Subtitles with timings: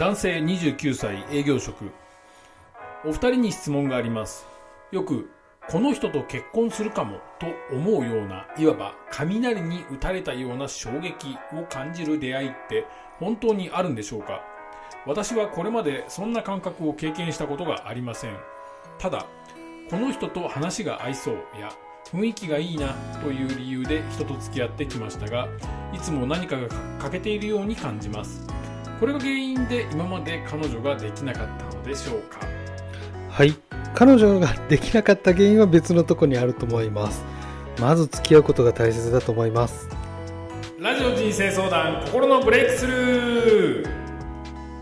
[0.00, 1.90] 男性29歳営業職。
[3.04, 4.46] お二人に質問があります。
[4.92, 5.30] よく
[5.68, 12.86] この人と結婚するかもと思うようないわば雷に打たれたような衝撃を感じる出会いって
[13.18, 14.40] 本当にあるんでしょうか？
[15.04, 18.36] 私はこれまでそんな感覚を経験したことがありません。
[18.96, 19.26] ただ
[19.90, 21.70] この人と話が合いそうや
[22.06, 25.46] 雰囲気がいいなという理由で人と付き合ってきましたが
[25.92, 26.68] いつも何かが
[27.00, 28.46] 欠けているように感じます。
[29.00, 32.40] これが原因で今まで彼女ができなかったのでしょうか？
[33.30, 33.54] はい。
[33.94, 37.24] 彼女ができなかった原因は別のとこにあると思います。
[37.80, 39.88] まず付き合うことが大切だと思います。
[40.78, 43.90] ラジオ人生相談心のブレイクスルー。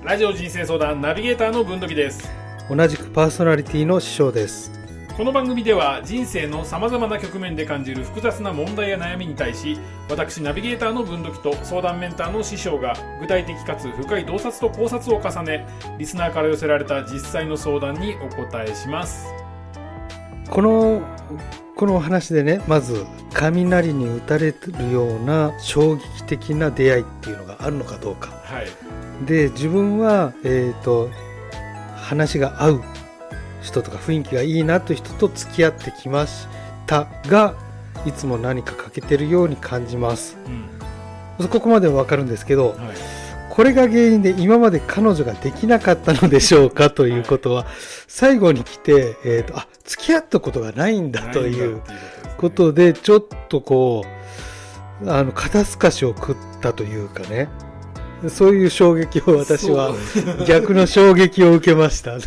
[0.04, 2.28] ラジオ人生相談ナビゲーターの文土器です。
[2.68, 4.72] 同じくパーソナリティの師匠です
[5.18, 9.76] この番組では人生のさまざまな局面で感じる複雑な問題や悩みに対し
[10.08, 15.66] 私ナビゲーターの文土器と相談メンターの師匠が具体的かつ深い洞察と考察を重ね
[15.98, 19.26] リスナーから寄せられた実際の相談にお答えします。
[20.48, 21.02] この
[21.74, 28.30] このお話でねまず雷に打たれるような衝撃的な出会いっていうのがあるのかどうか。
[28.44, 29.26] はい。
[29.26, 31.10] で自分は、えー、と
[31.96, 32.82] 話が合う
[33.68, 36.46] 人とか雰囲気がいいなという人と付き合ってきまし
[36.86, 37.54] たが
[38.06, 40.36] いつも何か欠けてるように感じます。
[41.40, 41.48] うん。
[41.48, 42.78] ここまでは分かるんですけどはい。
[43.50, 47.66] これが原因で今まで彼女ができなかったのでしょうかということは
[48.06, 51.82] 最後に来て、えー、とあ付き合ったことがないんだという
[52.36, 54.04] ことでちょっとこ
[55.02, 57.48] うあの肩透かしを食ったというかね
[58.28, 59.94] そういう衝撃を私は
[60.46, 62.18] 逆の衝撃を受けました。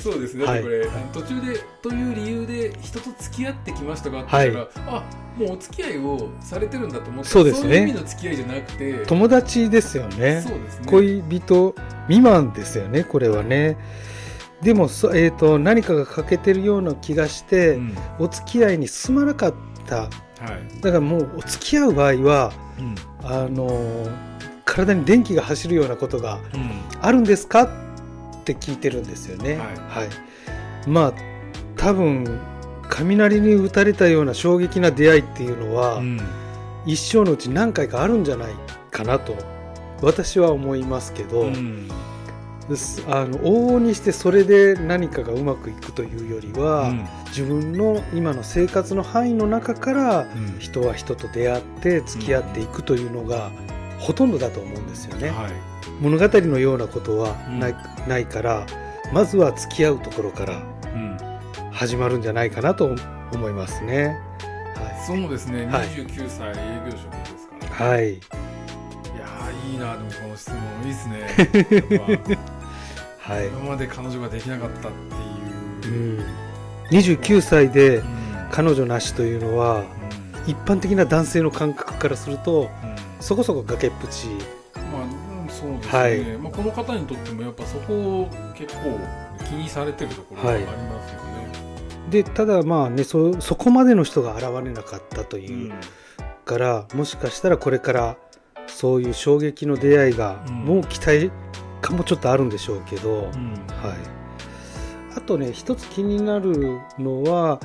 [0.00, 0.62] そうですね、はい。
[0.62, 5.02] これ途中でという理由で人と付き合ってきましたがって言ったら、あ
[5.36, 7.68] もうお付き合いをされてるんだと思ってそうですね。
[7.68, 10.44] そういう意味の付き合いじゃなくて友達ですよね。
[10.46, 10.86] そうですね。
[10.86, 11.74] 恋人
[12.06, 13.76] 未満ですよねこれはね。
[14.62, 17.98] でもそ、えー、と何かが欠けてるような気がして、うん。
[18.20, 19.54] お付き合いに進まなかっ
[19.86, 20.02] た。
[20.02, 20.80] はい。
[20.80, 22.94] だからもうお付き合う場合はうん。
[23.24, 24.33] あのー
[24.64, 26.70] 体に電気が走るようなことがうん。
[27.00, 27.62] あるんですか？
[27.62, 27.68] っ
[28.44, 29.56] て聞いてるんですよね。
[29.56, 30.88] はい。
[30.88, 31.12] まあ
[31.76, 32.40] 多分
[32.88, 36.20] 雷に打たれたような衝撃な出会いっていうのは、うん。
[36.86, 38.52] 一生のうち何回かあるんじゃない
[38.90, 39.34] かなと
[40.02, 41.88] 私は思いますけど、うん。
[43.08, 47.06] あの往々にしてそれで何かがうまくいくというよりは、うん。
[47.28, 50.58] 自分の今の生活の範囲の中からうん。
[50.58, 53.50] 人は人と出会って付き合っていくというのが
[54.04, 55.30] ほとんどだと思うんですよね。
[55.30, 55.52] はい。
[56.00, 57.76] 物語のようなことはない,、
[58.06, 58.66] ないから
[59.12, 60.58] まずは付き合うところから
[60.94, 61.16] うん。
[61.72, 62.94] 始まるんじゃないかなと
[63.32, 64.20] 思いますね。
[64.76, 65.86] はそうですね、はい。
[65.88, 71.08] 29歳営業職ですから、い、はい、い、やーいいなでもこの質問いいです
[72.28, 72.38] ね。
[73.18, 73.46] はい。
[73.48, 74.92] 今まで彼女ができなかったっ
[75.82, 76.26] てういう、ん、
[76.90, 78.04] 29歳でうん。
[78.50, 79.84] 彼女なしというのはうん。
[80.46, 82.93] 一般的な男性の感覚からするとうん
[83.24, 84.26] そこそこ崖っぷち。
[84.76, 86.20] まあ、うんそうですね、はい。
[86.36, 89.00] まあ、この方にとってもやっぱそこを結構
[89.48, 90.72] 気にされてるところがありま
[91.08, 91.48] すよね。
[92.10, 95.74] でただまあねそそこまでの人が現れなかったという、うん。
[96.44, 98.16] からもしかしたらこれから
[98.66, 100.54] そういう衝撃の出会いが、うん。
[100.56, 101.30] もう期待
[101.80, 103.22] かもちょっとあるんでしょうけど、うん。
[103.22, 103.30] はい、
[105.16, 107.58] あとね一つ気になるのは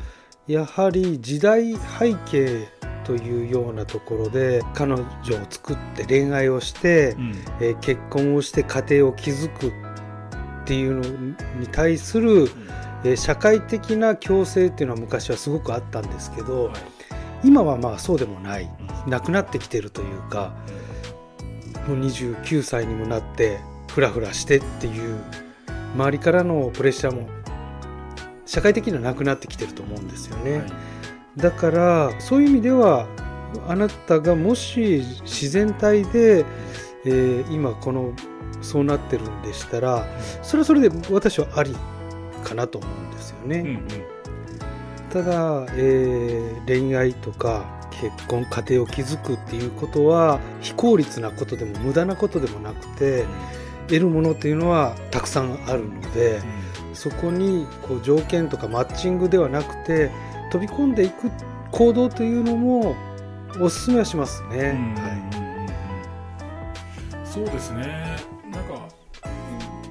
[0.47, 2.78] やはり時代背景
[3.09, 5.05] というようなところで彼女を
[5.49, 7.35] 作って恋愛をして、うん。
[7.59, 9.71] えー結婚をして家庭を築くっ
[10.65, 11.01] ていうの
[11.59, 12.51] に対する、
[13.03, 16.75] えー社会的な強制っていうのは昔はすごくあったんですけど、はい。
[17.43, 18.69] 今はまあそうでもない。
[19.07, 20.53] なくなってきてるというか
[21.87, 25.17] もう29歳にもなってフラフラしてっていう
[25.95, 27.27] 周りからのプレッシャーも
[28.45, 30.59] 社会的にはなくなってきてると思うんですよね。
[30.59, 30.98] はい
[31.37, 33.07] だからそういう意味では
[33.67, 36.45] あなたがもし自然体で、
[37.05, 38.13] えー今この
[38.61, 40.05] そうなってるんでしたら
[40.43, 41.73] それはそれで私はあり
[42.43, 43.59] かなと思うんですよね。
[43.59, 43.87] うんうん
[45.09, 53.25] ただ、えー恋愛とか結婚家庭を築くっていうことは非効率なことでも無駄なことでもなくて
[53.87, 56.41] 得るものっていうのはたくさんあるので
[56.93, 60.11] そこにこう条件とかマッチングではなくて
[60.51, 61.29] 飛び込んでいく
[61.71, 62.95] 行動というのも
[63.59, 64.47] おすすめはしますね。
[64.49, 64.57] うん。
[64.57, 65.43] うんはい。
[65.43, 65.49] うん
[67.29, 68.17] そうですね。
[68.51, 68.87] なんか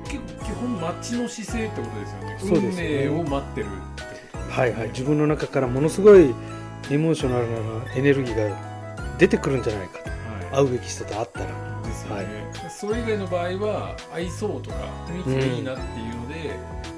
[0.05, 2.37] 結構基本待ちの姿勢ってことですよね。
[2.41, 3.07] そうですね。
[3.07, 4.03] 運命を待ってるって
[4.33, 4.45] こね。
[4.51, 6.35] はいはい、自分の中からものすごい
[6.91, 7.49] エモーショナル
[7.87, 8.57] なエネルギーが
[9.19, 10.11] 出てくるんじゃないかと。
[10.11, 10.17] は
[10.63, 10.67] い。
[10.67, 11.47] 会うべき人と会ったら。
[11.83, 12.71] ですよね、はい。
[12.71, 14.77] それ以外の場合は合いそうとか
[15.07, 16.98] 雰囲気がいいなっていうので、あの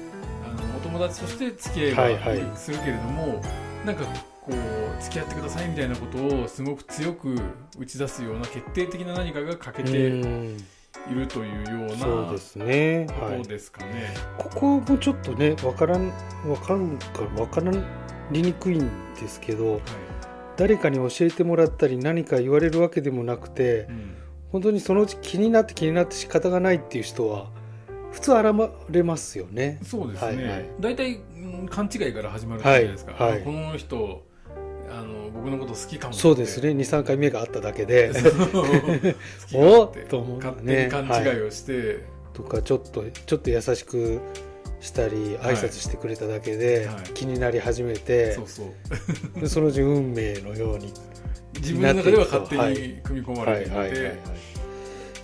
[0.91, 3.41] 友達として付き合はいはいいはするけれども、
[3.85, 4.03] なんか
[4.41, 7.35] こう付き合ってくださいみたいなことをすごく強く
[7.79, 10.57] 打ち出すような決定的な何かが欠けていうん。
[11.09, 13.07] るというようなそうですね。
[13.21, 13.43] はい。
[13.43, 14.13] ですかね。
[14.37, 16.11] ここもちょっとね分からん
[16.43, 17.71] 分かるか分から
[18.31, 18.89] りにくいん
[19.19, 19.81] ですけどはい。
[20.57, 24.15] 誰かに教えてもらったり何か言われるわけでもなくてうん。
[24.51, 27.49] 本当にそのうち気になって気になって仕方がないっていう人は
[28.11, 28.45] 普通現
[28.89, 29.79] れますよね。
[29.83, 30.65] そうですね、はいはい。
[30.79, 33.41] 大体、うん勘違いから始まるじゃないですか、はいはい。
[33.41, 34.23] あこの人
[34.89, 36.69] あの僕のこと好きかもそうですね。
[36.71, 38.11] 23回目があっただけで。
[39.53, 42.03] おもっと思う勝手ねに勘違いをして、
[42.33, 44.19] とかちょっとちょっと優しく
[44.81, 45.55] したりはい。
[45.55, 47.03] 挨拶してくれただけではい。
[47.13, 48.63] 気になり始めてそうそ
[49.37, 49.39] う。
[49.39, 50.91] でそのうち運命のように
[51.61, 52.73] 自分の中では勝手はい。
[52.73, 53.67] に組み込まはいれて。
[53.67, 54.17] いて、はいはいはい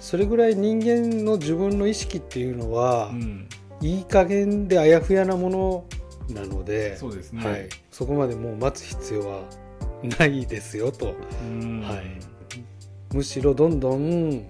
[0.08, 3.50] それぐらい人間の自分の意識っていうのは、うん、
[3.82, 5.86] いい加減であやふやなもの
[6.30, 9.42] なのでそうですね、はい、そこまでもう待つ必要は
[10.18, 11.14] ないですよと。
[11.44, 11.82] うん。
[11.82, 12.06] はい。
[13.14, 14.48] むしろどんどん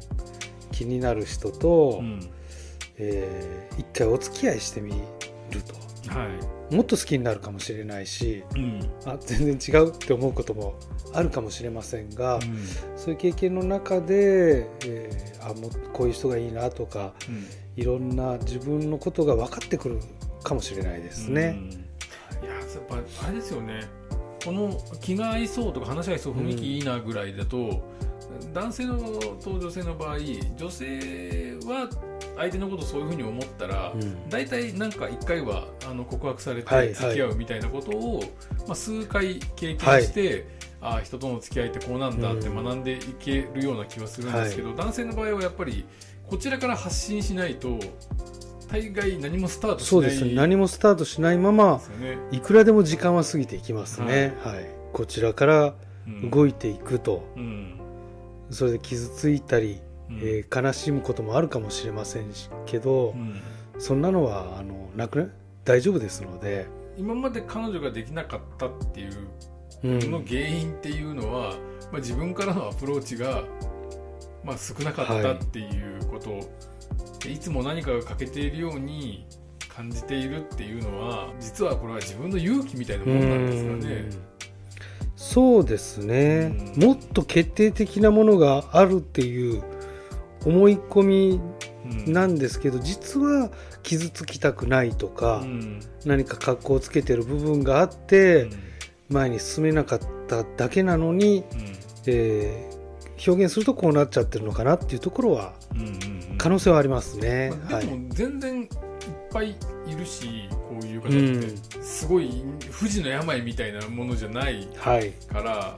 [0.72, 2.20] 気になる人と、うん。
[3.00, 4.94] えー一回お付き合いしてみ
[5.52, 5.74] ると。
[6.10, 6.26] は
[6.72, 6.76] い。
[6.76, 8.80] もっと好きになるかもしれないしうん。
[9.06, 10.76] あ全然違うって思うことも
[11.14, 12.40] あるかもしれませんが、
[12.96, 17.46] そういう経験の中で、えーあもうこういう人がいいなとかうん。
[17.82, 20.00] いろんな自分のことが分かってくる
[20.44, 21.56] かもしれないですね。
[21.58, 21.70] うん。
[21.72, 22.96] いややっぱ
[23.28, 23.82] あれですよね。
[24.44, 27.84] この気が合いそうとか話し合いそう雰囲気いいなぐらいだと、
[28.54, 28.98] 男性の
[29.44, 30.18] と女性の場合
[30.56, 31.90] 女性は
[32.36, 34.30] 相手のことそういうふうに思ったら、うん。
[34.30, 36.88] 大体なんか1回はあの告白されはいはい。
[36.90, 38.22] て付き合うみたいなことを、
[38.68, 40.48] まあ、数回経験して、
[40.82, 45.86] ああ人との付き合いってこうなんだって学んでいけるような気はするんですけど、男性の場合はやっぱり
[46.28, 47.80] こちらから発信しないと
[48.70, 50.34] 大概何もスタートしないそうですね。
[50.34, 51.82] 何もスタートしないまま。
[52.32, 54.70] いくらでも時間は過ぎていきますね、はい。
[54.94, 55.76] こちらから
[56.06, 57.74] うん動いていくと、うん
[58.50, 60.18] それで傷ついたり、うん。
[60.20, 63.42] えー悲しむこともあるかもしれませんしけど、うん。
[63.80, 65.28] そんなのはあのなくな
[65.66, 66.68] 大丈夫ですので、
[66.98, 71.56] 今まで彼女ができなかったっていうの原因っていうのは、
[71.92, 73.44] まあ、自分からのアプローチが、
[74.44, 76.40] まあ、少なかったっていうこと、
[77.20, 79.28] でいつも何かが欠けているように
[79.68, 83.96] 感じているっていうのは実はこれは自分の勇気みたいなものなんですかね。
[83.96, 84.37] うん。
[85.18, 86.84] そうですね、うん。
[86.84, 89.64] もっと決定的なものがあるっていう
[90.46, 91.42] 思い込み
[92.06, 92.14] うん。
[92.14, 93.50] なんですけど、実は
[93.82, 95.80] 傷つきたくないとか、うん。
[96.06, 98.48] 何か格好をつけてる部分があって、
[99.10, 101.44] 前に進めなかっただけなのに、
[102.06, 102.78] えー
[103.26, 105.94] 表現するとこうなっちゃってるのかなっていうところはうんうんうん。
[106.32, 107.50] うん可能性はありますね。
[107.50, 108.70] はいまあでも全然
[109.32, 115.12] ぱいいるしこういう方うんってすごい不治の病みたいなものじゃないはい。
[115.12, 115.78] から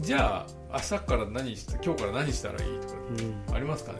[0.00, 2.94] じゃあ明日から何した今日から何したらいいとか
[3.48, 3.54] うん。
[3.54, 3.98] ありますかね？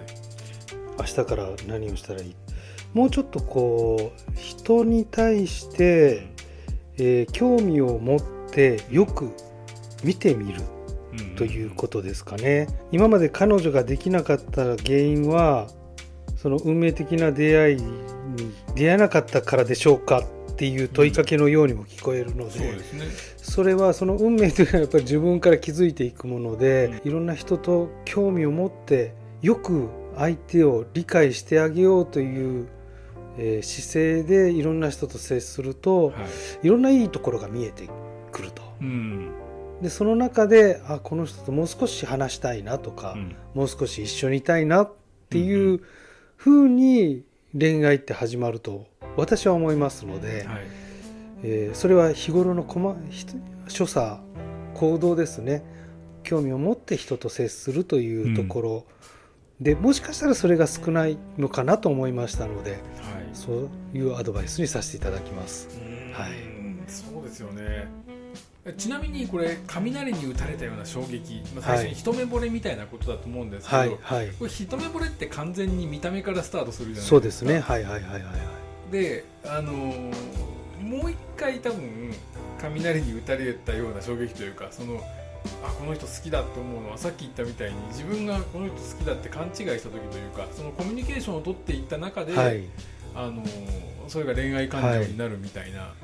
[0.98, 2.34] 明日から何をしたらいい？
[2.92, 6.28] もうちょっとこう人に対して、
[6.96, 8.20] えー興味を持っ
[8.50, 9.30] てよく
[10.04, 10.60] 見てみる
[11.36, 12.68] ということですかね。
[12.92, 15.68] 今まで彼女ができなかった原因は
[16.36, 17.82] その運命的な出会いに
[18.74, 23.04] 出会えなかったからでしょうかっていう問いかけのようにも聞こえるので、そうですね。
[23.36, 32.68] それはその運命というのはやっぱり自分から気づいていくもので、いろんな人と興味を持ってよく相手を理解してあげようという、
[33.36, 36.12] えー姿勢でいろんな人と接すると、は
[36.62, 36.66] い。
[36.66, 37.88] い、ろんないいところが見えて
[38.30, 38.62] くると。
[38.80, 39.32] うん。
[39.82, 43.36] でその中であこの人ともう少し話したいなとか、うん。
[43.54, 44.92] もう少し一緒にいたいなっ
[45.30, 45.80] ていう
[46.36, 47.24] ふうに
[47.58, 50.44] 恋愛って始まると私は思いますので。
[50.44, 50.84] はい。
[51.46, 52.66] えーそれは日頃の
[53.68, 54.18] 所作
[54.74, 55.62] 行動ですね。
[56.22, 58.86] 興味を持って人と接するというところ、
[59.60, 62.80] でもしかしたらそれが少ないのかなと思いましたのではい。
[63.34, 65.68] そういうアドバイスにさせていただきます。
[66.12, 66.30] はい。
[66.30, 67.88] うんそうですよね
[68.72, 74.28] ちなみにこれ雷に打たれたような衝撃、まあ、最初に一目惚れみたいなことだと思うんですけど、はいはい。
[74.38, 77.08] これ一目惚れって完全に見た目からスタートするじゃないですか。
[77.10, 77.60] そうですね。
[77.60, 78.30] はいはいはいはいは
[78.88, 78.92] い。
[78.92, 80.14] であのー
[80.80, 82.12] もう一回多分
[82.60, 85.00] 雷に打たれたような衝撃というかその
[85.62, 92.64] あこの人好きだって思うのはさっき言ったみたいに自分がこの人好きだって勘違いした時というかそのコミュニケーションを取っていった中で、はい。
[93.14, 95.94] あのーそれが恋愛感情になるみたいな、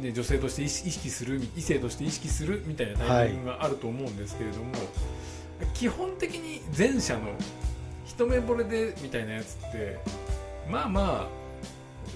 [0.00, 4.72] で女性として意識する異性として意識するみたいなタイミングがあると思うんですけれども、
[5.74, 7.28] 基本的に前者の
[8.06, 9.98] 一目惚れでみたいなやつって
[10.70, 11.42] まあまあ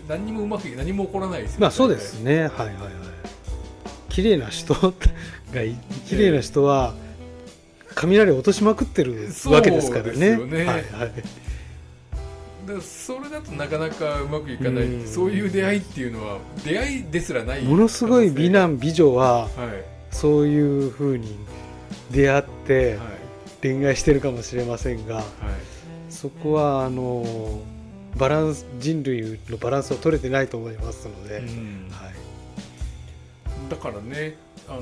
[0.09, 2.43] 何にもうまく何も起こらないですよまあそうですね。
[2.43, 2.77] はいはいはい。
[4.09, 5.75] 綺麗な人がい
[6.09, 6.95] 綺麗な人は
[7.95, 10.37] 雷落としまくってるわけですからね。
[10.37, 10.65] ね。
[10.65, 11.13] はいはい
[12.67, 15.07] だからそれだとなかなかうまくいかない、うん。
[15.07, 17.63] そういう出会いっていうのは出会いですらない。
[17.63, 19.51] ものすごい美男美女ははい。
[20.11, 21.37] そういうふうに
[22.11, 23.07] 出会ってはい。
[23.63, 25.25] 恋愛してるかもしれませんがはい。
[26.11, 27.61] そこはあの
[28.17, 31.89] バランス人類のバランスを取れてないと思いますので、うん。
[31.91, 33.71] はい。
[33.71, 34.37] だからね
[34.69, 34.81] あの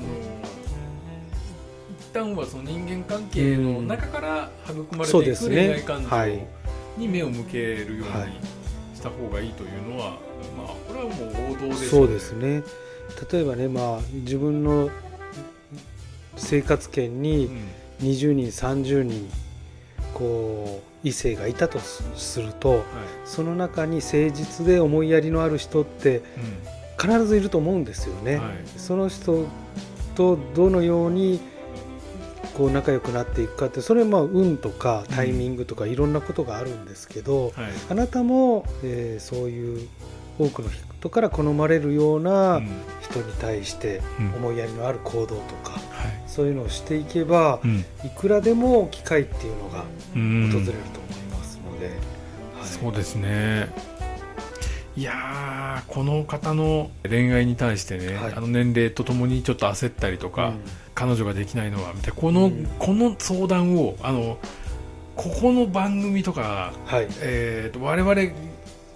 [1.99, 5.55] 一旦はその人間関係の中から育まれていくそうですね。
[5.55, 6.31] 恋愛感はい。
[6.33, 6.64] 情
[6.97, 8.31] に目を向けるようにはい
[8.95, 10.17] した方がいいというのは、
[10.57, 12.63] まあこれはもう王道ですそうですね。
[13.31, 14.89] 例えばね、まあ、自分の
[16.37, 17.49] 生活圏うにん
[18.01, 19.29] 20人30人
[20.13, 22.81] こう異性がいたとすするとはい。
[23.25, 26.23] その中に誠実で思いやりのある人って
[26.99, 28.37] 必ずいると思うんですよね。
[28.37, 28.53] はい。
[28.77, 29.45] その人
[30.15, 31.39] とどのように
[32.57, 37.53] こう仲良くなっていくかってそれはまあ運とかタイミングとかいろんなことがあるんですけど、はい。
[37.89, 39.87] あなたも、えーそういう
[40.37, 42.69] 多くの人から好まれるようなうん。
[43.01, 44.33] 人に対してうん。
[44.35, 45.81] 思いやりのある行動とか、はい。
[46.27, 47.79] そういうのをしていけばうん。
[47.79, 49.83] いくらでも機会っていうのが
[50.15, 50.49] うん。
[50.51, 51.95] 訪れると思いますので、はい。
[52.67, 53.69] そうですね。
[54.97, 58.33] いやーこの方の恋愛に対してね、はい。
[58.33, 60.53] あの年齢とともにちょっと焦ったりとか、
[60.95, 62.15] 彼女ができないのはみたいな。
[62.15, 62.67] この,、うん。
[62.79, 64.37] この相談をあの
[65.15, 67.07] ここの番組とか、はい。
[67.21, 68.33] えー、と我々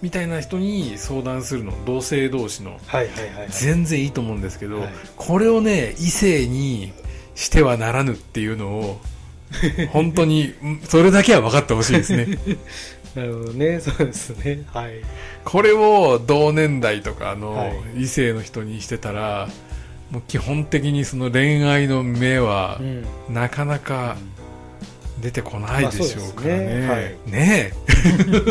[0.02, 1.72] みたいな人に相談するの。
[1.84, 2.80] 同性同士の。
[2.86, 3.48] はいはいはいはい。
[3.50, 4.92] 全然いいと思うんですけど、はい。
[5.16, 6.92] これをね異性に
[7.34, 9.00] してはならぬっていうのを
[9.92, 12.26] 本当にうんそれだけは分かってほしいですね。
[13.14, 13.80] なるほどね。
[13.80, 14.62] そうですね。
[14.72, 14.92] はい。
[15.44, 19.48] これを同年代とかはの異性の人にしてたら、
[20.10, 23.04] もう基本的にその恋愛の目はうん。
[23.34, 24.16] なかなか
[25.20, 27.72] 出てこないでしょうからね,、ね。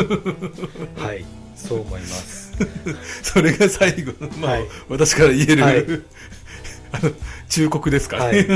[0.96, 1.24] はい。
[1.54, 2.52] そう思います。
[2.86, 4.64] え それが最後の、まあはい。
[4.88, 5.84] 私から言える、はい。
[6.92, 7.12] あの
[7.48, 8.46] 忠告ですかね、はい。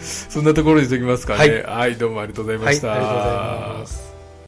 [0.00, 1.62] そんなところにしておきますかね。
[1.62, 4.09] ははい、どうもありがとうございまはいありした、がとうございます